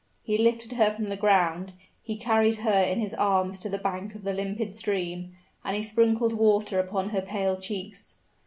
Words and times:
He 0.23 0.35
lifted 0.35 0.71
her 0.71 0.89
from 0.91 1.09
the 1.09 1.15
ground 1.15 1.73
he 2.01 2.17
carried 2.17 2.55
her 2.65 2.71
in 2.81 2.99
his 2.99 3.13
arms 3.13 3.59
to 3.59 3.69
the 3.69 3.77
bank 3.77 4.15
of 4.15 4.23
the 4.23 4.33
limpid 4.33 4.73
stream 4.73 5.35
and 5.63 5.75
he 5.75 5.83
sprinkled 5.83 6.33
water 6.33 6.79
upon 6.79 7.09
her 7.09 7.21
pale 7.21 7.55
cheeks. 7.55 8.15